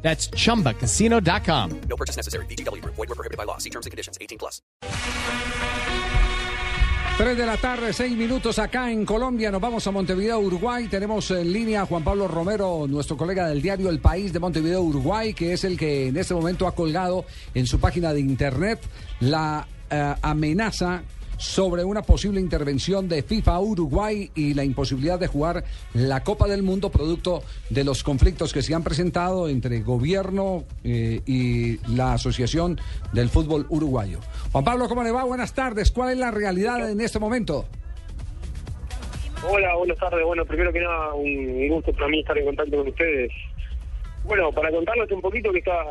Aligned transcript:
That's 0.00 0.30
chumbacasino.com. 0.30 1.80
No 1.88 1.96
purchase 1.96 2.16
necessary. 2.16 2.46
BGW. 2.46 2.82
Void 2.84 2.96
were 2.96 3.14
prohibited 3.14 3.36
by 3.36 3.44
law. 3.44 3.58
See 3.58 3.70
terms 3.70 3.86
and 3.86 3.90
conditions. 3.90 4.16
18 4.20 4.38
plus. 4.38 4.62
3 7.18 7.36
de 7.36 7.46
la 7.46 7.56
tarde, 7.56 7.92
6 7.92 8.16
minutos 8.16 8.60
acá 8.60 8.92
en 8.92 9.04
Colombia. 9.04 9.50
Nos 9.50 9.60
vamos 9.60 9.84
a 9.84 9.90
Montevideo, 9.90 10.38
Uruguay. 10.38 10.86
Tenemos 10.86 11.28
en 11.32 11.52
línea 11.52 11.82
a 11.82 11.86
Juan 11.86 12.04
Pablo 12.04 12.28
Romero, 12.28 12.86
nuestro 12.88 13.16
colega 13.16 13.48
del 13.48 13.60
diario 13.60 13.90
El 13.90 13.98
País 13.98 14.32
de 14.32 14.38
Montevideo, 14.38 14.82
Uruguay, 14.82 15.34
que 15.34 15.52
es 15.52 15.64
el 15.64 15.76
que 15.76 16.06
en 16.06 16.16
este 16.16 16.32
momento 16.32 16.68
ha 16.68 16.76
colgado 16.76 17.24
en 17.54 17.66
su 17.66 17.80
página 17.80 18.12
de 18.12 18.20
internet 18.20 18.80
la 19.18 19.66
eh, 19.90 20.14
amenaza 20.22 21.02
sobre 21.38 21.84
una 21.84 22.02
posible 22.02 22.40
intervención 22.40 23.08
de 23.08 23.22
FIFA 23.22 23.60
Uruguay 23.60 24.30
y 24.34 24.54
la 24.54 24.64
imposibilidad 24.64 25.18
de 25.18 25.28
jugar 25.28 25.64
la 25.94 26.22
Copa 26.22 26.46
del 26.46 26.62
Mundo 26.62 26.90
producto 26.90 27.42
de 27.70 27.84
los 27.84 28.02
conflictos 28.02 28.52
que 28.52 28.62
se 28.62 28.74
han 28.74 28.82
presentado 28.82 29.48
entre 29.48 29.80
gobierno 29.80 30.64
eh, 30.84 31.20
y 31.24 31.78
la 31.94 32.14
Asociación 32.14 32.78
del 33.12 33.28
Fútbol 33.28 33.66
Uruguayo. 33.70 34.18
Juan 34.52 34.64
Pablo, 34.64 34.88
¿cómo 34.88 35.02
le 35.02 35.10
va? 35.10 35.24
Buenas 35.24 35.54
tardes. 35.54 35.90
¿Cuál 35.90 36.12
es 36.12 36.18
la 36.18 36.30
realidad 36.30 36.90
en 36.90 37.00
este 37.00 37.18
momento? 37.18 37.64
Hola, 39.48 39.76
buenas 39.76 39.98
tardes. 39.98 40.24
Bueno, 40.24 40.44
primero 40.44 40.72
que 40.72 40.80
nada, 40.80 41.14
un 41.14 41.68
gusto 41.68 41.92
para 41.92 42.08
mí 42.08 42.20
estar 42.20 42.36
en 42.36 42.46
contacto 42.46 42.76
con 42.76 42.88
ustedes. 42.88 43.30
Bueno, 44.28 44.52
para 44.52 44.70
contarles 44.70 45.10
un 45.10 45.22
poquito 45.22 45.50
que 45.50 45.60
está, 45.60 45.84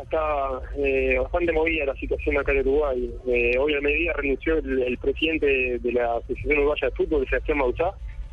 eh, 0.76 1.18
bastante 1.20 1.50
movida 1.50 1.86
la 1.86 1.96
situación 1.96 2.38
acá 2.38 2.52
en 2.52 2.60
Uruguay. 2.60 3.10
Eh, 3.26 3.58
hoy 3.58 3.74
al 3.74 3.82
mediodía 3.82 4.12
renunció 4.12 4.58
el, 4.58 4.96
presidente 4.98 5.80
de 5.80 5.92
la 5.92 6.18
Asociación 6.18 6.58
Uruguaya 6.58 6.86
de 6.88 6.94
Fútbol, 6.94 7.26
Sebastián 7.28 7.58
Bauzá, 7.58 7.90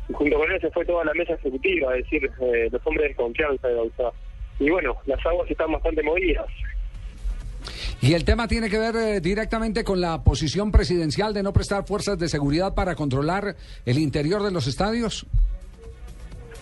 y 0.08 0.12
junto 0.12 0.38
con 0.38 0.52
él 0.52 0.60
se 0.60 0.70
fue 0.70 0.84
toda 0.84 1.04
la 1.04 1.12
mesa 1.14 1.32
ejecutiva, 1.32 1.96
es 1.96 2.04
decir, 2.04 2.30
eh, 2.40 2.68
los 2.70 2.86
hombres 2.86 3.08
de 3.08 3.14
confianza 3.16 3.66
de 3.66 3.74
Bauzá. 3.74 4.12
Y 4.60 4.70
bueno, 4.70 4.96
las 5.06 5.26
aguas 5.26 5.50
están 5.50 5.72
bastante 5.72 6.04
movidas. 6.04 6.46
Y 8.00 8.14
el 8.14 8.24
tema 8.24 8.46
tiene 8.46 8.70
que 8.70 8.78
ver 8.78 9.20
directamente 9.20 9.82
con 9.82 10.00
la 10.00 10.22
posición 10.22 10.70
presidencial 10.70 11.34
de 11.34 11.42
no 11.42 11.52
prestar 11.52 11.84
fuerzas 11.84 12.16
de 12.16 12.28
seguridad 12.28 12.74
para 12.74 12.94
controlar 12.94 13.56
el 13.84 13.98
interior 13.98 14.44
de 14.44 14.52
los 14.52 14.68
estadios. 14.68 15.26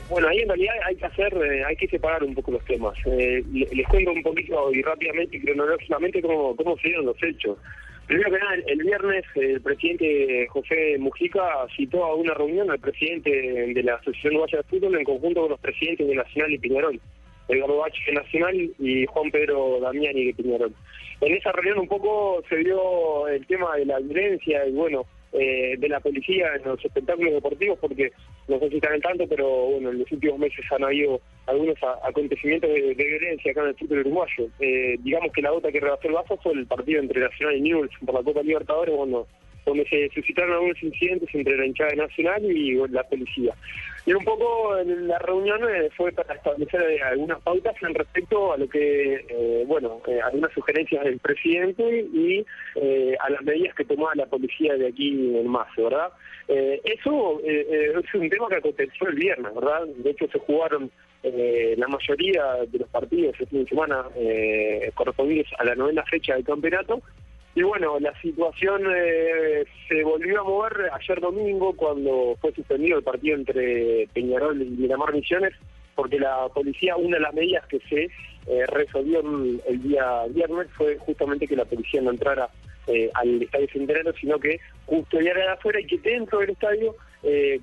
Bueno, 0.09 0.29
ahí 0.29 0.39
en 0.41 0.49
realidad 0.49 0.75
hay 0.87 0.97
que 0.97 1.07
hacer, 1.07 1.35
eh, 1.35 1.65
hay 1.65 1.77
que 1.77 1.89
separar 1.89 2.23
un 2.23 2.35
poco 2.35 2.53
los 2.53 2.65
temas. 2.67 2.95
Eh, 3.07 3.43
les 3.53 3.87
cuento 3.89 4.13
un 4.13 4.23
poquito 4.23 4.73
y 4.73 4.83
rápidamente 4.83 5.37
y 5.37 5.41
cronológicamente 5.41 6.21
cómo, 6.21 6.55
cómo 6.57 6.77
se 6.77 6.89
dieron 6.89 7.07
los 7.07 7.23
hechos. 7.23 7.59
Primero 8.07 8.31
que 8.31 8.39
nada, 8.39 8.55
el, 8.67 8.83
viernes 8.83 9.25
el 9.35 9.63
presidente 9.63 10.47
José 10.51 10.99
Mujica 10.99 11.67
citó 11.75 12.05
a 12.05 12.15
una 12.15 12.35
reunión 12.35 12.71
al 12.71 12.79
presidente 12.79 13.31
de 13.31 13.83
la 13.83 13.95
Asociación 13.95 14.35
Uruguaya 14.35 14.59
de 14.59 14.65
Fútbol 14.65 14.97
en 14.97 15.05
conjunto 15.05 15.41
con 15.41 15.51
los 15.51 15.61
presidentes 15.61 16.07
de 16.07 16.15
Nacional 16.15 16.53
y 16.53 16.59
Piñarol, 16.59 17.01
Edgardo 17.49 17.79
Bache 17.79 18.03
de 18.07 18.13
Nacional 18.13 18.71
y 18.79 19.07
Juan 19.07 19.31
Pedro 19.31 19.81
Damiani 19.81 20.27
de 20.27 20.35
Piñarol. 20.35 20.75
En 21.21 21.35
esa 21.35 21.53
reunión 21.53 21.79
un 21.79 21.89
poco 21.89 22.43
se 22.49 22.57
dio 22.57 23.29
el 23.29 23.47
tema 23.47 23.77
de 23.77 23.87
la 23.87 23.99
violencia 23.99 24.67
y 24.67 24.73
bueno, 24.73 25.07
eh, 25.37 25.75
de 25.79 25.89
la 25.89 25.99
policía 25.99 26.55
en 26.55 26.63
los 26.63 26.85
espectáculos 26.85 27.33
deportivos, 27.33 27.77
porque 27.81 28.13
no 28.47 28.57
sé 28.61 28.69
si 28.69 28.77
están 28.77 28.95
en 28.95 29.01
tanto, 29.01 29.27
pero 29.27 29.49
bueno, 29.67 29.91
en 29.91 29.99
los 29.99 30.13
últimos 30.13 30.39
meses 30.39 30.65
han 30.71 30.85
habido 30.85 31.21
algunos 31.47 31.77
acontecimientos 32.05 32.71
de, 32.71 32.95
violencia 32.95 33.51
acá 33.51 33.63
en 33.63 33.69
el 33.69 33.75
fútbol 33.75 33.99
uruguayo. 34.01 34.47
Eh, 34.61 34.97
digamos 35.01 35.33
que 35.33 35.43
la 35.43 35.51
gota 35.51 35.73
que 35.73 35.81
rebasó 35.81 36.07
el 36.07 36.15
vaso 36.15 36.37
fue 36.37 36.53
el 36.53 36.67
partido 36.67 37.01
entre 37.01 37.21
Nacional 37.21 37.57
y 37.57 37.63
Newell's 37.63 37.91
por 38.07 38.15
la 38.15 38.23
Copa 38.23 38.43
Libertadores, 38.43 38.95
cuando 38.95 39.27
donde 39.65 39.87
se 39.89 40.09
suscitaron 40.15 40.53
algunos 40.53 40.83
incidentes 40.83 41.29
entre 41.35 41.57
la 41.57 41.67
hinchada 41.67 41.95
nacional 41.95 42.45
y 42.45 42.77
la 42.89 43.03
policía. 43.05 43.55
Y 44.07 44.13
un 44.13 44.23
poco 44.23 44.77
la 44.85 45.19
reunión 45.21 45.61
eh, 45.65 45.89
fue 45.97 46.13
para 46.13 46.35
establecer 46.35 46.83
eh, 46.83 47.03
algunas 47.03 47.41
pautas 47.41 47.75
en 47.81 47.95
respecto 47.95 48.53
a 48.53 48.59
lo 48.59 48.69
que, 48.69 49.25
eh, 49.27 49.65
bueno, 49.67 50.03
algunas 50.25 50.53
sugerencias 50.53 51.05
del 51.05 51.19
presidente 51.19 52.07
y 52.13 52.45
a 53.19 53.31
las 53.31 53.43
medidas 53.43 53.75
que 53.75 53.85
tomaba 53.85 54.13
la 54.15 54.27
policía 54.27 54.75
de 54.77 54.89
aquí 54.89 55.37
en 55.37 55.47
marzo, 55.47 55.85
¿verdad? 55.85 56.11
eso 56.47 57.41
es 57.47 58.15
un 58.15 58.29
tema 58.29 58.49
que 58.49 58.57
aconteció 58.57 59.09
el 59.09 59.15
viernes, 59.15 59.55
¿verdad? 59.55 59.87
De 59.87 60.11
hecho 60.11 60.27
se 60.29 60.39
jugaron 60.41 60.91
la 61.23 61.89
mayoría 61.89 62.43
de 62.69 62.79
los 62.79 62.89
partidos 62.91 63.35
el 63.41 63.47
fin 63.47 63.65
de 63.65 63.69
semana 63.71 64.05
correspondientes 64.95 65.51
a 65.59 65.65
la 65.65 65.75
novena 65.75 66.05
fecha 66.05 66.35
del 66.35 66.45
campeonato 66.45 67.01
y 67.57 67.63
bueno, 67.63 68.01
la 68.01 68.13
situación 68.21 68.83
eh, 68.93 69.65
se 69.89 70.03
volvió 70.03 70.41
a 70.41 70.45
mover 70.45 70.91
ayer 70.93 71.21
domingo 71.21 71.73
cuando 71.77 72.37
fue 72.41 72.53
suspendido 72.53 72.99
el 72.99 73.05
partido 73.05 73.37
entre 73.37 74.09
Peñarol 74.13 74.61
y 74.61 74.71
Miramar 74.71 75.15
Misiones, 75.15 75.53
porque 75.95 76.19
la 76.19 76.49
policía, 76.49 76.97
una 76.97 77.17
de 77.17 77.23
las 77.23 77.35
medidas 77.35 77.65
que 77.69 77.79
se 77.89 78.05
eh, 78.49 78.67
resolvió 78.67 79.21
el 79.21 79.83
día 79.83 80.25
viernes 80.31 80.67
fue 80.77 80.99
justamente 80.99 81.47
que 81.47 81.55
la 81.55 81.65
policía 81.65 82.03
no 82.03 82.11
entrara 82.11 82.49
eh, 82.89 83.09
al 83.15 83.41
estadio 83.41 83.69
centenario, 83.73 84.13
sino 84.21 84.41
que 84.41 84.59
custodiara 84.85 85.41
de 85.41 85.53
afuera 85.53 85.81
y 85.81 85.87
que 85.87 85.99
dentro 85.99 86.41
del 86.41 86.51
estadio 86.51 86.97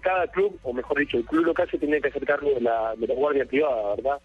cada 0.02 0.26
club, 0.26 0.58
o 0.64 0.74
mejor 0.74 0.98
dicho, 0.98 1.18
el 1.18 1.26
club 1.26 1.46
local 1.46 1.70
se 1.70 1.78
tenía 1.78 2.02
que 2.02 2.08
hacer 2.08 2.26
cargo 2.26 2.50
de 2.50 2.62
la 2.62 2.96
guardia 2.98 3.46
privada, 3.46 3.96
¿verdad? 3.96 4.20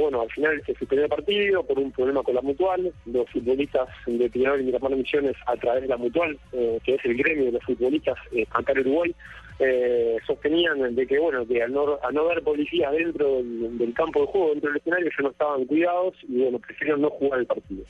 Bueno, 0.00 0.22
al 0.22 0.30
final 0.30 0.62
se 0.66 0.74
suspendió 0.74 1.04
el 1.04 1.10
partido 1.10 1.62
por 1.64 1.78
un 1.78 1.92
problema 1.92 2.22
con 2.22 2.34
la 2.34 2.42
mutual. 2.42 2.92
Los 3.06 3.28
futbolistas 3.30 3.88
de 4.06 4.30
Pinar 4.30 4.60
y 4.60 4.64
Miramar 4.64 4.96
Misiones, 4.96 5.36
a 5.46 5.56
través 5.56 5.82
de 5.82 5.88
la 5.88 5.96
mutual, 5.96 6.38
eh, 6.52 6.78
que 6.84 6.94
es 6.94 7.04
el 7.04 7.16
gremio 7.16 7.46
de 7.46 7.52
los 7.52 7.64
futbolistas 7.64 8.16
eh, 8.32 8.46
acá 8.50 8.72
en 8.72 8.80
Uruguay, 8.80 9.14
eh, 9.60 10.16
sostenían 10.26 10.94
de 10.94 11.06
que, 11.06 11.18
bueno, 11.18 11.46
que 11.46 11.62
al 11.62 11.72
no, 11.72 11.98
no 12.12 12.20
haber 12.22 12.42
policías 12.42 12.92
dentro 12.92 13.42
del, 13.42 13.92
campo 13.94 14.20
de 14.20 14.26
juego, 14.26 14.50
dentro 14.50 14.70
del 14.70 14.78
escenario, 14.78 15.06
ellos 15.06 15.20
no 15.20 15.30
estaban 15.30 15.64
cuidados 15.64 16.14
y, 16.28 16.42
bueno, 16.42 16.58
prefirieron 16.58 17.02
no 17.02 17.10
jugar 17.10 17.40
el 17.40 17.46
partido. 17.46 17.84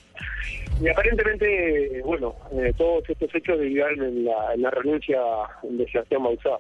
Y 0.81 0.89
aparentemente, 0.89 2.03
bueno, 2.05 2.35
todos 2.77 3.09
estos 3.09 3.35
hechos 3.35 3.59
derivaron 3.59 4.03
en 4.03 4.25
la, 4.25 4.55
en 4.55 4.63
la 4.63 4.71
renuncia 4.71 5.21
de 5.63 5.87
Sebastián 5.91 6.23
Bauzá. 6.23 6.59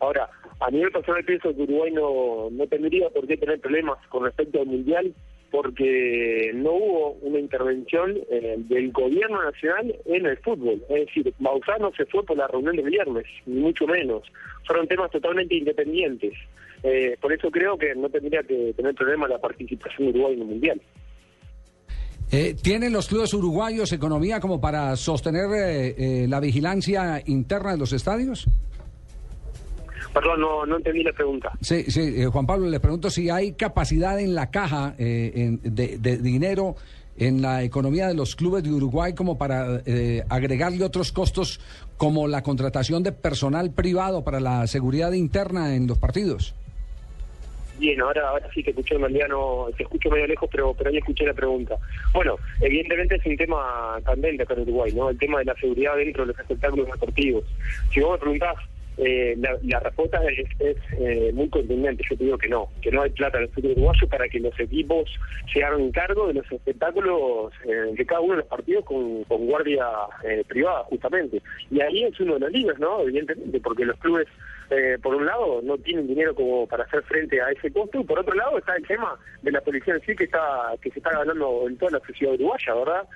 Ahora, 0.00 0.28
a 0.60 0.70
nivel 0.70 0.90
personal 0.92 1.24
pienso 1.24 1.54
que 1.54 1.62
Uruguay 1.62 1.90
no, 1.90 2.48
no 2.50 2.66
tendría 2.66 3.08
por 3.10 3.26
qué 3.26 3.36
tener 3.36 3.60
problemas 3.60 3.98
con 4.08 4.24
respecto 4.24 4.60
al 4.60 4.66
Mundial 4.66 5.14
porque 5.50 6.50
no 6.54 6.72
hubo 6.72 7.12
una 7.22 7.38
intervención 7.38 8.14
eh, 8.30 8.56
del 8.58 8.92
gobierno 8.92 9.42
nacional 9.42 9.94
en 10.04 10.26
el 10.26 10.36
fútbol. 10.38 10.82
Es 10.88 11.06
decir, 11.06 11.32
Bauzá 11.38 11.78
no 11.78 11.92
se 11.92 12.04
fue 12.06 12.24
por 12.24 12.36
la 12.36 12.46
reunión 12.46 12.76
de 12.76 12.82
viernes, 12.82 13.24
ni 13.46 13.60
mucho 13.60 13.86
menos. 13.86 14.22
Fueron 14.66 14.86
temas 14.88 15.10
totalmente 15.10 15.54
independientes. 15.54 16.34
Eh, 16.82 17.16
por 17.20 17.32
eso 17.32 17.50
creo 17.50 17.78
que 17.78 17.94
no 17.94 18.08
tendría 18.08 18.42
que 18.42 18.74
tener 18.76 18.94
problema 18.94 19.28
la 19.28 19.38
participación 19.38 20.06
de 20.06 20.18
Uruguay 20.18 20.34
en 20.34 20.40
el 20.40 20.46
Mundial. 20.46 20.82
Eh, 22.32 22.54
¿Tienen 22.60 22.92
los 22.92 23.06
clubes 23.06 23.32
uruguayos 23.32 23.92
economía 23.92 24.40
como 24.40 24.60
para 24.60 24.96
sostener 24.96 26.28
la 26.28 26.40
vigilancia 26.40 27.22
interna 27.24 27.72
de 27.72 27.78
los 27.78 27.92
estadios? 27.92 28.46
Perdón, 30.16 30.40
no, 30.40 30.64
no 30.64 30.78
entendí 30.78 31.02
la 31.02 31.12
pregunta. 31.12 31.52
Sí, 31.60 31.90
sí, 31.90 32.22
eh, 32.22 32.24
Juan 32.24 32.46
Pablo, 32.46 32.70
le 32.70 32.80
pregunto 32.80 33.10
si 33.10 33.28
hay 33.28 33.52
capacidad 33.52 34.18
en 34.18 34.34
la 34.34 34.50
caja 34.50 34.94
eh, 34.98 35.58
de, 35.62 36.16
dinero 36.16 36.74
en 37.18 37.42
la 37.42 37.62
economía 37.62 38.08
de 38.08 38.14
los 38.14 38.34
clubes 38.34 38.62
de 38.62 38.70
Uruguay 38.70 39.14
como 39.14 39.36
para 39.36 39.82
eh, 39.84 40.24
agregarle 40.30 40.82
otros 40.86 41.12
costos 41.12 41.60
como 41.98 42.28
la 42.28 42.42
contratación 42.42 43.02
de 43.02 43.12
personal 43.12 43.74
privado 43.74 44.24
para 44.24 44.40
la 44.40 44.66
seguridad 44.66 45.12
interna 45.12 45.74
en 45.74 45.86
los 45.86 45.98
partidos. 45.98 46.54
Bien, 47.78 48.00
ahora, 48.00 48.30
ahora 48.30 48.48
sí 48.54 48.62
te 48.62 48.70
escuché, 48.70 48.96
Mariano, 48.96 49.66
te 49.76 49.82
escucho 49.82 50.08
medio 50.08 50.28
lejos, 50.28 50.48
pero, 50.50 50.72
pero 50.72 50.88
ahí 50.88 50.96
escuché 50.96 51.26
la 51.26 51.34
pregunta. 51.34 51.76
Bueno, 52.14 52.36
evidentemente 52.62 53.16
es 53.16 53.26
un 53.26 53.36
tema 53.36 53.98
candente 54.02 54.44
acá 54.44 54.54
en 54.54 54.60
Uruguay, 54.60 54.94
¿no? 54.94 55.10
El 55.10 55.18
tema 55.18 55.40
de 55.40 55.44
la 55.44 55.54
seguridad 55.56 55.94
dentro 55.96 56.22
de 56.22 56.28
los 56.28 56.38
espectáculos 56.38 56.86
deportivos. 56.86 57.44
Si 57.92 58.00
vos 58.00 58.12
me 58.12 58.18
preguntás 58.18 58.56
eh, 58.98 59.36
la, 59.36 59.80
respuesta 59.80 60.20
es, 60.24 60.76
eh, 60.98 61.30
muy 61.34 61.48
contundente. 61.50 62.02
Yo 62.08 62.16
te 62.16 62.24
digo 62.24 62.38
que 62.38 62.48
no, 62.48 62.68
que 62.80 62.90
no 62.90 63.02
hay 63.02 63.10
plata 63.10 63.38
en 63.38 63.44
el 63.44 63.50
fútbol 63.50 63.72
uruguayo 63.72 64.08
para 64.08 64.28
que 64.28 64.40
los 64.40 64.58
equipos 64.58 65.10
se 65.52 65.62
hagan 65.62 65.90
cargo 65.92 66.28
de 66.28 66.34
los 66.34 66.50
espectáculos 66.50 67.52
eh, 67.64 67.92
de 67.92 68.06
cada 68.06 68.20
uno 68.20 68.34
de 68.34 68.38
los 68.38 68.48
partidos 68.48 68.84
con, 68.84 69.24
guardia 69.24 69.86
privada, 70.48 70.84
justamente. 70.84 71.42
Y 71.70 71.80
ahí 71.80 72.04
es 72.04 72.18
uno 72.20 72.34
de 72.34 72.40
los 72.40 72.52
libros, 72.52 72.78
¿no? 72.78 73.02
Evidentemente, 73.02 73.60
porque 73.60 73.84
los 73.84 73.96
clubes, 73.98 74.26
por 75.02 75.14
un 75.14 75.26
lado, 75.26 75.60
no 75.62 75.78
tienen 75.78 76.08
dinero 76.08 76.34
como 76.34 76.66
para 76.66 76.84
hacer 76.84 77.02
frente 77.02 77.40
a 77.40 77.50
ese 77.50 77.70
costo, 77.70 78.00
y 78.00 78.04
por 78.04 78.18
otro 78.18 78.34
lado 78.34 78.58
está 78.58 78.74
el 78.76 78.86
tema 78.86 79.16
de 79.42 79.52
la 79.52 79.60
policía 79.60 79.94
en 79.94 80.00
sí 80.00 80.16
que 80.16 80.24
está 80.24 80.74
que 80.80 80.90
se 80.90 80.98
está 80.98 81.10
ganando 81.10 81.68
en 81.68 81.76
toda 81.76 81.92
la 81.92 82.06
sociedad 82.06 82.34
uruguaya, 82.34 82.74
¿verdad? 82.74 83.08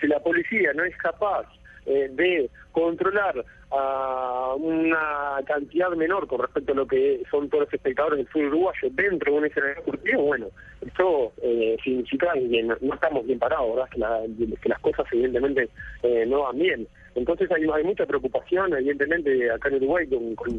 si 0.00 0.06
la 0.06 0.20
policía 0.20 0.72
no 0.74 0.84
es 0.84 0.96
capaz 0.96 1.46
eh, 1.88 2.08
de 2.12 2.50
controlar 2.72 3.44
a 3.70 4.54
una 4.56 5.40
cantidad 5.46 5.90
menor 5.90 6.26
con 6.26 6.40
respecto 6.40 6.72
a 6.72 6.76
lo 6.76 6.86
que 6.86 7.22
son 7.30 7.48
todos 7.48 7.64
los 7.64 7.74
espectadores 7.74 8.18
del 8.18 8.28
fútbol 8.28 8.46
uruguayo 8.48 8.88
dentro 8.92 9.32
de 9.32 9.38
un 9.38 9.44
escenario 9.46 9.76
deportivo, 9.76 10.22
bueno, 10.22 10.46
esto 10.80 11.32
eh, 11.42 11.76
significa 11.82 12.32
que 12.32 12.62
no, 12.62 12.94
estamos 12.94 13.26
bien 13.26 13.38
parados, 13.38 13.74
¿verdad? 13.74 13.90
Que, 13.90 13.98
la- 13.98 14.22
que 14.62 14.68
las 14.68 14.80
cosas 14.80 15.06
evidentemente 15.12 15.68
eh, 16.02 16.24
no 16.26 16.42
van 16.42 16.58
bien. 16.58 16.88
Entonces 17.14 17.50
hay, 17.50 17.64
mucha 17.84 18.06
preocupación, 18.06 18.72
evidentemente, 18.74 19.50
acá 19.50 19.68
en 19.68 19.76
Uruguay 19.76 20.06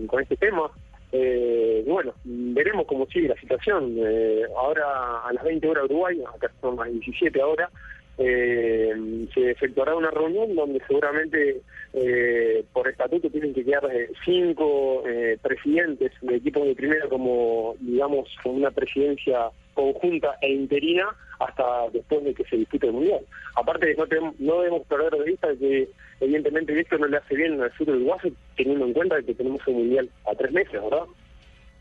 con, 0.08 0.22
este 0.22 0.36
tema. 0.36 0.70
Eh, 1.12 1.84
bueno, 1.88 2.14
veremos 2.26 2.86
cómo 2.86 3.06
sigue 3.08 3.30
la 3.30 3.40
situación. 3.40 3.96
Eh, 3.98 4.44
ahora 4.58 5.22
a 5.26 5.34
las 5.34 5.44
20 5.44 5.68
horas 5.68 5.86
Uruguay, 5.86 6.22
acá 6.36 6.52
son 6.60 6.76
las 6.76 6.92
17 6.92 7.42
ahora, 7.42 7.70
eh, 8.20 8.94
se 9.34 9.52
efectuará 9.52 9.96
una 9.96 10.12
reunión 10.12 10.54
donde 10.56 10.82
seguramente 10.88 11.62
eh, 11.94 12.64
por 12.74 12.88
estatuto 12.88 13.30
tienen 13.30 13.54
que 13.54 13.64
quedar 13.66 13.86
eh, 13.92 14.10
cinco 14.26 15.04
eh, 15.08 15.38
presidentes 15.42 16.12
de 16.22 16.36
equipos 16.36 16.66
de 16.68 16.76
primera 16.76 17.08
como, 17.08 17.76
digamos, 17.80 18.28
con 18.44 18.56
una 18.56 18.72
presidencia 18.72 19.50
conjunta 19.74 20.36
e 20.42 20.52
interina 20.52 21.08
hasta 21.40 21.90
después 21.94 22.24
de 22.26 22.34
que 22.34 22.44
se 22.44 22.58
dispute 22.58 22.88
el 22.88 22.94
Mundial. 22.94 23.22
Aparte, 23.56 23.96
no, 23.98 24.06
tenemos- 24.08 24.38
no 24.40 24.60
debemos 24.60 24.86
perder 24.88 25.14
de 25.14 25.24
vista 25.24 25.48
que 25.58 25.88
evidentemente 26.20 26.78
esto 26.78 26.98
no 26.98 27.08
le 27.08 27.18
hace 27.18 27.34
bien 27.36 27.62
al 27.62 27.72
sur 27.78 27.90
uruguayo, 27.90 28.30
teniendo 28.58 28.86
en 28.86 28.94
cuenta 28.94 29.22
que 29.24 29.34
tenemos 29.34 29.66
un 29.68 29.76
Mundial 29.76 30.10
a 30.30 30.36
tres 30.36 30.52
meses, 30.52 30.74
¿verdad? 30.74 31.06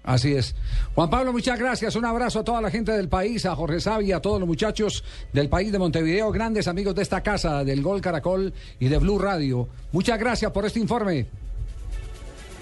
Así 0.08 0.32
es. 0.34 0.54
Juan 0.94 1.10
Pablo, 1.10 1.32
muchas 1.34 1.58
gracias. 1.58 1.94
Un 1.94 2.06
abrazo 2.06 2.38
a 2.40 2.44
toda 2.44 2.62
la 2.62 2.70
gente 2.70 2.92
del 2.92 3.10
país, 3.10 3.44
a 3.44 3.54
Jorge 3.54 3.78
Sabi, 3.78 4.10
a 4.12 4.20
todos 4.22 4.40
los 4.40 4.48
muchachos 4.48 5.04
del 5.34 5.50
país 5.50 5.70
de 5.70 5.78
Montevideo, 5.78 6.32
grandes 6.32 6.66
amigos 6.66 6.94
de 6.94 7.02
esta 7.02 7.20
casa, 7.22 7.62
del 7.62 7.82
Gol 7.82 8.00
Caracol 8.00 8.54
y 8.80 8.88
de 8.88 8.96
Blue 8.96 9.18
Radio. 9.18 9.68
Muchas 9.92 10.18
gracias 10.18 10.50
por 10.50 10.64
este 10.64 10.80
informe. 10.80 11.26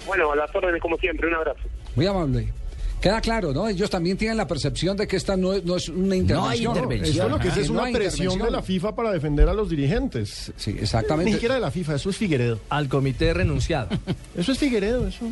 Bueno, 0.05 0.29
a 0.31 0.35
las 0.35 0.53
órdenes 0.53 0.81
como 0.81 0.97
siempre, 0.97 1.25
un 1.27 1.35
abrazo. 1.35 1.61
Muy 1.95 2.05
amable. 2.05 2.51
Queda 2.99 3.21
claro, 3.21 3.53
¿no? 3.53 3.69
Ellos 3.69 3.89
también 3.89 4.17
tienen 4.17 4.35
la 4.35 4.47
percepción 4.47 4.97
de 4.97 5.07
que 5.07 5.15
esta 5.15 5.37
no 5.37 5.53
es, 5.53 5.63
no 5.63 5.77
es 5.77 5.87
una 5.87 6.17
intervención. 6.17 6.75
Esto 6.75 7.05
Esto 7.05 7.29
lo 7.29 7.39
que 7.39 7.47
es 7.47 7.57
es 7.57 7.67
no 7.69 7.73
una 7.79 7.83
hay 7.85 7.93
presión 7.93 8.17
de 8.17 8.23
intervención. 8.33 8.53
la 8.53 8.61
FIFA 8.61 8.95
para 8.95 9.11
defender 9.11 9.47
a 9.47 9.53
los 9.53 9.69
dirigentes. 9.69 10.51
Sí, 10.57 10.73
Ni 10.73 10.79
exactamente. 10.79 11.31
siquiera 11.31 11.55
de 11.55 11.61
la 11.61 11.71
FIFA, 11.71 11.95
eso 11.95 12.09
es 12.09 12.17
Figueredo. 12.17 12.59
al 12.69 12.89
comité 12.89 13.33
renunciado. 13.33 13.87
Eso 14.35 14.51
es 14.51 14.57
Figueredo, 14.57 15.07
eso. 15.07 15.25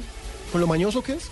Con 0.54 0.62
lo 0.62 0.68
mañoso 0.68 1.02
que 1.04 1.14
es. 1.14 1.30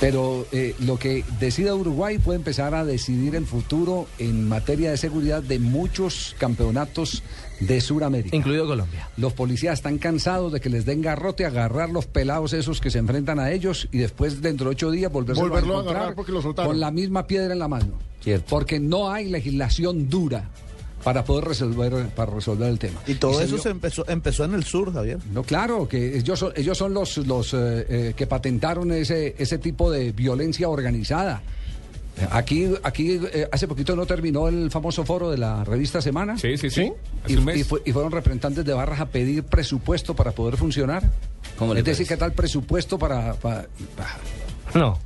Pero 0.00 0.46
eh, 0.52 0.74
lo 0.80 0.98
que 0.98 1.24
decida 1.40 1.74
Uruguay 1.74 2.18
puede 2.18 2.36
empezar 2.36 2.74
a 2.74 2.84
decidir 2.84 3.34
el 3.34 3.46
futuro 3.46 4.06
en 4.18 4.46
materia 4.46 4.90
de 4.90 4.96
seguridad 4.98 5.42
de 5.42 5.58
muchos 5.58 6.36
campeonatos 6.38 7.22
de 7.60 7.80
Sudamérica. 7.80 8.36
incluido 8.36 8.66
Colombia. 8.66 9.08
Los 9.16 9.32
policías 9.32 9.78
están 9.78 9.96
cansados 9.96 10.52
de 10.52 10.60
que 10.60 10.68
les 10.68 10.84
den 10.84 11.00
garrote, 11.00 11.46
agarrar 11.46 11.88
los 11.88 12.04
pelados 12.06 12.52
esos 12.52 12.80
que 12.80 12.90
se 12.90 12.98
enfrentan 12.98 13.38
a 13.38 13.50
ellos 13.52 13.88
y 13.90 13.98
después 13.98 14.42
dentro 14.42 14.66
de 14.66 14.72
ocho 14.72 14.90
días 14.90 15.10
volverse 15.10 15.40
Volverlo 15.40 15.72
a 15.72 15.76
encontrar 15.76 15.96
agarrar 15.96 16.14
porque 16.14 16.32
lo 16.32 16.42
soltaron. 16.42 16.72
con 16.72 16.80
la 16.80 16.90
misma 16.90 17.26
piedra 17.26 17.54
en 17.54 17.58
la 17.58 17.68
mano. 17.68 17.98
Cierto. 18.20 18.46
Porque 18.50 18.78
no 18.78 19.10
hay 19.10 19.30
legislación 19.30 20.10
dura 20.10 20.50
para 21.06 21.24
poder 21.24 21.44
resolver 21.44 22.08
para 22.08 22.32
resolver 22.32 22.68
el 22.68 22.80
tema. 22.80 22.98
Y 23.06 23.14
todo 23.14 23.40
eso 23.40 23.58
se 23.58 23.68
empezó, 23.68 24.04
empezó 24.08 24.42
en 24.44 24.54
el 24.54 24.64
sur, 24.64 24.92
Javier. 24.92 25.18
no, 25.32 25.44
claro, 25.44 25.86
que 25.86 26.16
ellos 26.18 26.36
son, 26.36 26.52
ellos 26.56 26.76
son 26.76 26.92
los, 26.92 27.16
los 27.18 27.54
eh, 27.54 27.86
eh, 27.88 28.14
que 28.16 28.26
patentaron 28.26 28.90
ese, 28.90 29.36
ese 29.38 29.58
tipo 29.58 29.88
de 29.88 30.10
violencia 30.10 30.68
organizada. 30.68 31.42
Aquí, 32.32 32.68
aquí 32.82 33.20
eh, 33.32 33.46
hace 33.52 33.68
poquito 33.68 33.94
no 33.94 34.04
terminó 34.04 34.48
el 34.48 34.68
famoso 34.72 35.04
foro 35.04 35.30
de 35.30 35.38
la 35.38 35.62
revista 35.62 36.00
Semana. 36.02 36.36
Sí, 36.38 36.56
sí, 36.58 36.70
sí. 36.70 36.86
¿Sí? 36.86 36.92
Hace 37.22 37.32
Y, 37.34 37.36
un 37.36 37.44
mes. 37.44 37.56
y 37.58 37.62
fue- 37.62 37.82
y 37.84 37.92
fueron 37.92 38.10
representantes 38.10 38.64
de 38.64 38.72
Barras 38.72 38.98
a 39.00 39.06
pedir 39.06 39.44
presupuesto 39.44 40.16
para 40.16 40.32
poder 40.32 40.56
funcionar. 40.56 41.08
¿Cómo 41.56 41.72
le 41.72 41.80
es 41.80 41.86
decir, 41.86 42.04
parece? 42.04 42.14
¿qué 42.14 42.18
tal 42.18 42.32
presupuesto 42.32 42.98
para, 42.98 43.34
para- 43.34 43.68
para- 43.96 44.18
No. 44.74 44.98